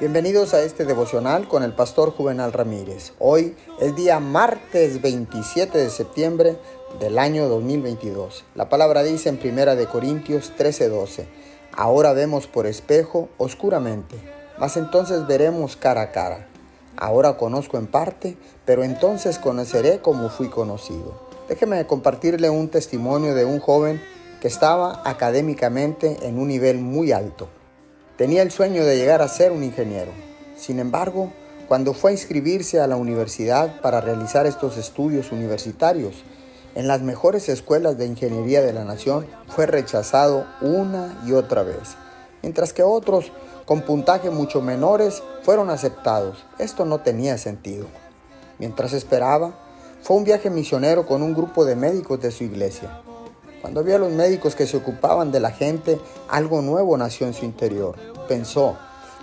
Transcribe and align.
Bienvenidos 0.00 0.54
a 0.54 0.62
este 0.62 0.84
devocional 0.84 1.48
con 1.48 1.64
el 1.64 1.72
pastor 1.72 2.12
Juvenal 2.12 2.52
Ramírez. 2.52 3.14
Hoy 3.18 3.56
es 3.80 3.96
día 3.96 4.20
martes 4.20 5.02
27 5.02 5.76
de 5.76 5.90
septiembre 5.90 6.56
del 7.00 7.18
año 7.18 7.48
2022. 7.48 8.44
La 8.54 8.68
palabra 8.68 9.02
dice 9.02 9.28
en 9.28 9.38
Primera 9.38 9.74
de 9.74 9.88
Corintios 9.88 10.52
13:12, 10.56 11.26
ahora 11.72 12.12
vemos 12.12 12.46
por 12.46 12.68
espejo 12.68 13.28
oscuramente, 13.38 14.14
mas 14.56 14.76
entonces 14.76 15.26
veremos 15.26 15.74
cara 15.74 16.02
a 16.02 16.12
cara. 16.12 16.46
Ahora 16.96 17.36
conozco 17.36 17.76
en 17.76 17.88
parte, 17.88 18.36
pero 18.64 18.84
entonces 18.84 19.40
conoceré 19.40 19.98
como 19.98 20.28
fui 20.28 20.48
conocido. 20.48 21.20
Déjeme 21.48 21.84
compartirle 21.88 22.50
un 22.50 22.68
testimonio 22.68 23.34
de 23.34 23.44
un 23.44 23.58
joven 23.58 24.00
que 24.40 24.46
estaba 24.46 25.02
académicamente 25.04 26.18
en 26.22 26.38
un 26.38 26.46
nivel 26.46 26.78
muy 26.78 27.10
alto 27.10 27.48
Tenía 28.18 28.42
el 28.42 28.50
sueño 28.50 28.84
de 28.84 28.96
llegar 28.96 29.22
a 29.22 29.28
ser 29.28 29.52
un 29.52 29.62
ingeniero. 29.62 30.10
Sin 30.56 30.80
embargo, 30.80 31.30
cuando 31.68 31.94
fue 31.94 32.10
a 32.10 32.14
inscribirse 32.14 32.80
a 32.80 32.88
la 32.88 32.96
universidad 32.96 33.80
para 33.80 34.00
realizar 34.00 34.44
estos 34.44 34.76
estudios 34.76 35.30
universitarios, 35.30 36.24
en 36.74 36.88
las 36.88 37.00
mejores 37.00 37.48
escuelas 37.48 37.96
de 37.96 38.06
ingeniería 38.06 38.60
de 38.60 38.72
la 38.72 38.84
nación, 38.84 39.24
fue 39.46 39.66
rechazado 39.66 40.46
una 40.60 41.22
y 41.28 41.32
otra 41.32 41.62
vez, 41.62 41.94
mientras 42.42 42.72
que 42.72 42.82
otros, 42.82 43.30
con 43.64 43.82
puntaje 43.82 44.30
mucho 44.30 44.62
menores, 44.62 45.22
fueron 45.44 45.70
aceptados. 45.70 46.44
Esto 46.58 46.84
no 46.84 46.98
tenía 46.98 47.38
sentido. 47.38 47.86
Mientras 48.58 48.94
esperaba, 48.94 49.54
fue 50.02 50.16
un 50.16 50.24
viaje 50.24 50.50
misionero 50.50 51.06
con 51.06 51.22
un 51.22 51.34
grupo 51.34 51.64
de 51.64 51.76
médicos 51.76 52.20
de 52.20 52.32
su 52.32 52.42
iglesia. 52.42 53.00
Cuando 53.60 53.82
vio 53.82 53.96
a 53.96 53.98
los 53.98 54.12
médicos 54.12 54.54
que 54.54 54.66
se 54.66 54.76
ocupaban 54.76 55.32
de 55.32 55.40
la 55.40 55.50
gente, 55.50 55.98
algo 56.28 56.62
nuevo 56.62 56.96
nació 56.96 57.26
en 57.26 57.34
su 57.34 57.44
interior. 57.44 57.96
Pensó, 58.28 58.76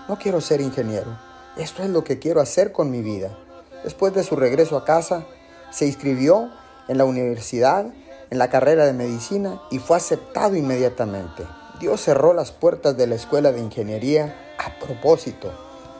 no 0.09 0.17
quiero 0.17 0.41
ser 0.41 0.59
ingeniero, 0.61 1.17
esto 1.57 1.83
es 1.83 1.89
lo 1.89 2.03
que 2.03 2.19
quiero 2.19 2.41
hacer 2.41 2.73
con 2.73 2.91
mi 2.91 3.01
vida. 3.01 3.37
Después 3.83 4.13
de 4.13 4.23
su 4.23 4.35
regreso 4.35 4.75
a 4.77 4.83
casa, 4.83 5.25
se 5.71 5.85
inscribió 5.85 6.49
en 6.87 6.97
la 6.97 7.05
universidad, 7.05 7.85
en 8.29 8.37
la 8.37 8.49
carrera 8.49 8.85
de 8.85 8.93
medicina 8.93 9.61
y 9.71 9.79
fue 9.79 9.97
aceptado 9.97 10.55
inmediatamente. 10.55 11.43
Dios 11.79 12.01
cerró 12.01 12.33
las 12.33 12.51
puertas 12.51 12.97
de 12.97 13.07
la 13.07 13.15
escuela 13.15 13.51
de 13.51 13.61
ingeniería 13.61 14.35
a 14.57 14.79
propósito, 14.83 15.51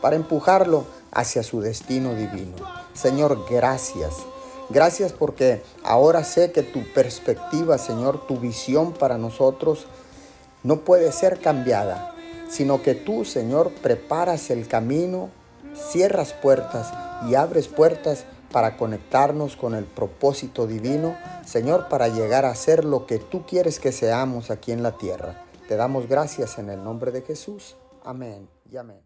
para 0.02 0.16
empujarlo 0.16 0.84
hacia 1.10 1.42
su 1.42 1.60
destino 1.60 2.14
divino. 2.14 2.56
Señor, 2.92 3.46
gracias 3.48 4.14
Gracias 4.68 5.12
porque 5.12 5.62
ahora 5.84 6.24
sé 6.24 6.50
que 6.50 6.62
tu 6.62 6.82
perspectiva, 6.92 7.78
Señor, 7.78 8.26
tu 8.26 8.38
visión 8.38 8.92
para 8.92 9.16
nosotros 9.16 9.86
no 10.64 10.80
puede 10.80 11.12
ser 11.12 11.40
cambiada, 11.40 12.14
sino 12.48 12.82
que 12.82 12.94
tú, 12.94 13.24
Señor, 13.24 13.72
preparas 13.82 14.50
el 14.50 14.66
camino, 14.66 15.30
cierras 15.74 16.32
puertas 16.32 16.92
y 17.28 17.36
abres 17.36 17.68
puertas 17.68 18.24
para 18.50 18.76
conectarnos 18.76 19.54
con 19.54 19.74
el 19.74 19.84
propósito 19.84 20.66
divino, 20.66 21.16
Señor, 21.44 21.88
para 21.88 22.08
llegar 22.08 22.44
a 22.44 22.54
ser 22.54 22.84
lo 22.84 23.06
que 23.06 23.18
tú 23.18 23.44
quieres 23.46 23.78
que 23.78 23.92
seamos 23.92 24.50
aquí 24.50 24.72
en 24.72 24.82
la 24.82 24.96
tierra. 24.96 25.44
Te 25.68 25.76
damos 25.76 26.08
gracias 26.08 26.58
en 26.58 26.70
el 26.70 26.82
nombre 26.82 27.12
de 27.12 27.22
Jesús. 27.22 27.76
Amén 28.04 28.48
y 28.70 28.76
amén. 28.76 29.05